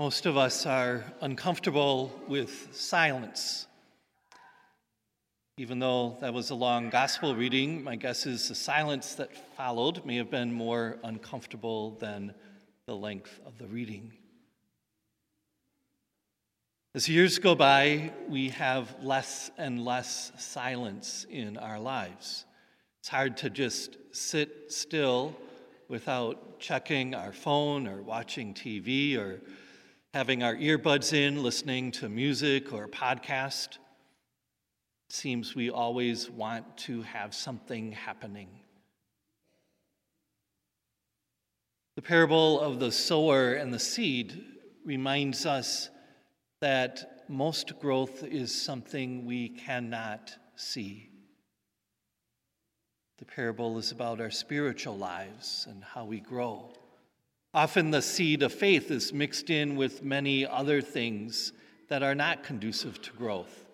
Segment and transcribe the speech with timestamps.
[0.00, 3.66] Most of us are uncomfortable with silence.
[5.58, 10.02] Even though that was a long gospel reading, my guess is the silence that followed
[10.06, 12.32] may have been more uncomfortable than
[12.86, 14.10] the length of the reading.
[16.94, 22.46] As years go by, we have less and less silence in our lives.
[23.00, 25.36] It's hard to just sit still
[25.88, 29.42] without checking our phone or watching TV or
[30.12, 33.78] having our earbuds in, listening to music or a podcast.
[35.08, 38.48] It seems we always want to have something happening.
[41.94, 44.44] The parable of the sower and the seed
[44.84, 45.90] reminds us
[46.60, 51.08] that most growth is something we cannot see.
[53.18, 56.72] The parable is about our spiritual lives and how we grow.
[57.52, 61.52] Often the seed of faith is mixed in with many other things
[61.88, 63.66] that are not conducive to growth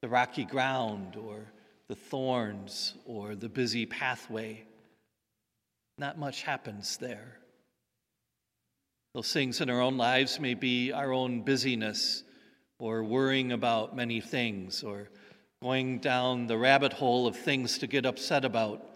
[0.00, 1.50] the rocky ground, or
[1.88, 4.62] the thorns, or the busy pathway.
[5.98, 7.38] Not much happens there.
[9.14, 12.22] Those things in our own lives may be our own busyness,
[12.78, 15.08] or worrying about many things, or
[15.60, 18.88] going down the rabbit hole of things to get upset about,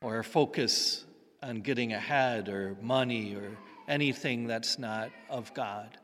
[0.00, 1.04] or our focus
[1.42, 3.56] on getting ahead or money or
[3.88, 5.98] anything that's not of God.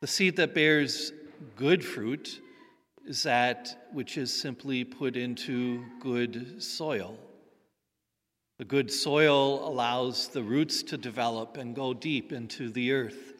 [0.00, 1.12] The seed that bears
[1.56, 2.40] good fruit
[3.06, 7.18] is that which is simply put into good soil.
[8.58, 13.34] The good soil allows the roots to develop and go deep into the earth.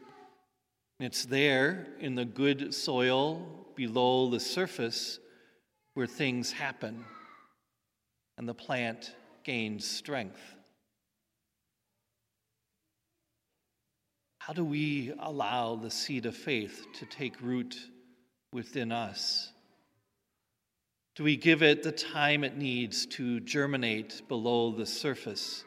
[1.00, 5.18] It's there in the good soil below the surface
[5.94, 7.04] where things happen
[8.38, 10.40] and the plant gains strength.
[14.38, 17.76] How do we allow the seed of faith to take root
[18.52, 19.52] within us?
[21.16, 25.64] Do we give it the time it needs to germinate below the surface?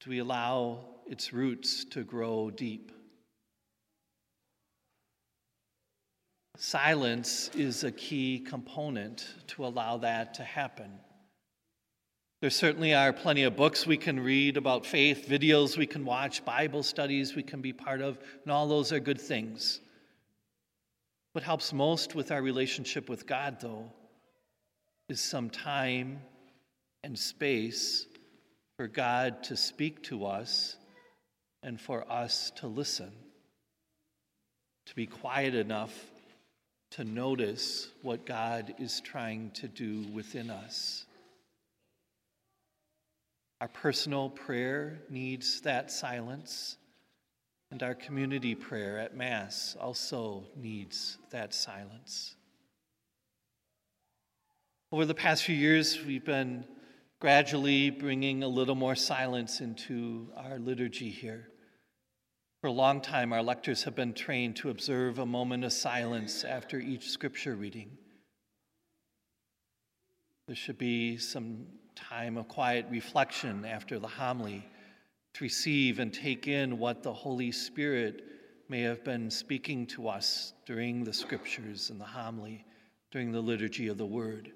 [0.00, 2.92] Do we allow its roots to grow deep?
[6.60, 10.90] Silence is a key component to allow that to happen.
[12.40, 16.44] There certainly are plenty of books we can read about faith, videos we can watch,
[16.44, 19.80] Bible studies we can be part of, and all those are good things.
[21.30, 23.92] What helps most with our relationship with God, though,
[25.08, 26.18] is some time
[27.04, 28.04] and space
[28.76, 30.76] for God to speak to us
[31.62, 33.12] and for us to listen,
[34.86, 35.94] to be quiet enough
[36.90, 41.04] to notice what God is trying to do within us.
[43.60, 46.76] Our personal prayer needs that silence,
[47.70, 52.36] and our community prayer at Mass also needs that silence.
[54.90, 56.64] Over the past few years, we've been
[57.20, 61.48] gradually bringing a little more silence into our liturgy here.
[62.60, 66.42] For a long time, our lectors have been trained to observe a moment of silence
[66.42, 67.96] after each scripture reading.
[70.48, 74.66] There should be some time of quiet reflection after the homily
[75.34, 78.24] to receive and take in what the Holy Spirit
[78.68, 82.64] may have been speaking to us during the scriptures and the homily,
[83.12, 84.50] during the liturgy of the Word.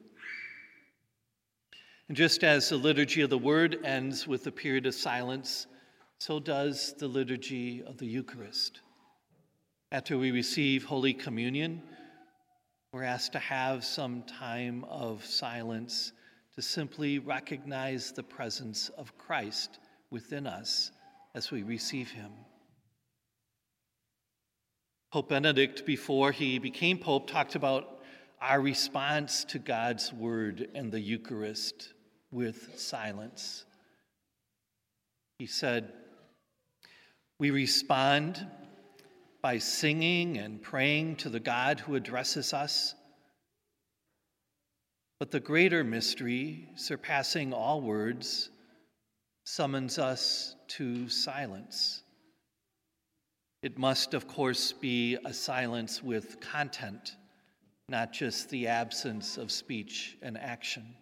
[2.09, 5.69] And just as the liturgy of the Word ends with a period of silence,
[6.25, 8.81] so does the liturgy of the Eucharist.
[9.91, 11.83] After we receive Holy Communion,
[12.93, 16.13] we're asked to have some time of silence
[16.55, 19.81] to simply recognize the presence of Christ
[20.13, 20.93] within us
[21.35, 22.31] as we receive Him.
[25.13, 27.99] Pope Benedict, before he became Pope, talked about
[28.41, 31.95] our response to God's Word and the Eucharist
[32.31, 33.65] with silence.
[35.41, 35.93] He said,
[37.43, 38.47] we respond
[39.43, 42.95] by singing and praying to the God who addresses us.
[45.19, 48.49] But the greater mystery, surpassing all words,
[49.45, 52.05] summons us to silence.
[53.65, 57.17] It must, of course, be a silence with content,
[57.89, 60.95] not just the absence of speech and action.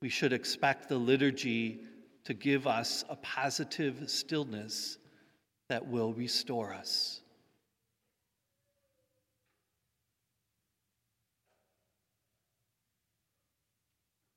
[0.00, 1.80] We should expect the liturgy
[2.28, 4.98] to give us a positive stillness
[5.70, 7.22] that will restore us.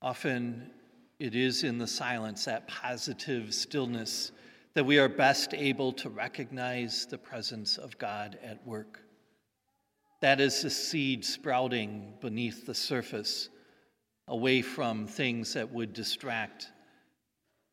[0.02, 0.72] Often
[1.20, 4.32] it is in the silence, that positive stillness,
[4.74, 9.02] that we are best able to recognize the presence of God at work.
[10.22, 13.50] That is the seed sprouting beneath the surface,
[14.30, 16.72] away from things that would distract.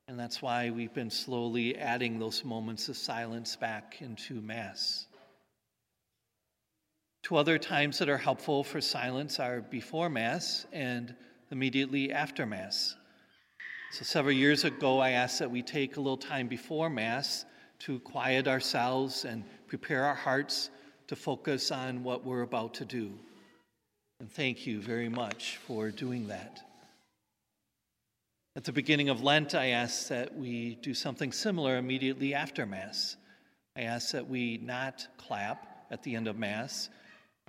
[0.08, 5.06] And that's why we've been slowly adding those moments of silence back into Mass.
[7.22, 11.14] Two other times that are helpful for silence are before Mass and
[11.50, 12.96] immediately after Mass.
[13.92, 17.44] So, several years ago, I asked that we take a little time before Mass
[17.80, 20.70] to quiet ourselves and prepare our hearts
[21.08, 23.12] to focus on what we're about to do.
[24.20, 26.67] And thank you very much for doing that.
[28.58, 33.16] At the beginning of Lent, I asked that we do something similar immediately after Mass.
[33.76, 36.88] I asked that we not clap at the end of Mass,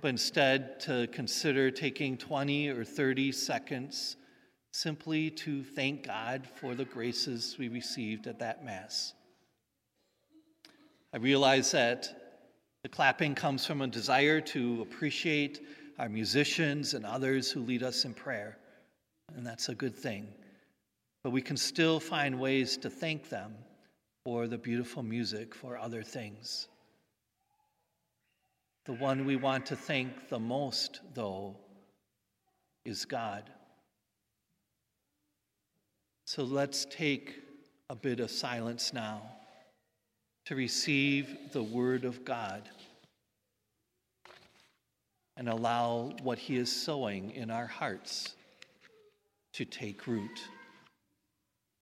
[0.00, 4.18] but instead to consider taking 20 or 30 seconds
[4.70, 9.14] simply to thank God for the graces we received at that Mass.
[11.12, 12.38] I realize that
[12.84, 15.66] the clapping comes from a desire to appreciate
[15.98, 18.58] our musicians and others who lead us in prayer,
[19.34, 20.28] and that's a good thing.
[21.22, 23.54] But we can still find ways to thank them
[24.24, 26.68] for the beautiful music, for other things.
[28.86, 31.56] The one we want to thank the most, though,
[32.84, 33.50] is God.
[36.26, 37.36] So let's take
[37.90, 39.22] a bit of silence now
[40.46, 42.68] to receive the Word of God
[45.36, 48.34] and allow what He is sowing in our hearts
[49.54, 50.40] to take root.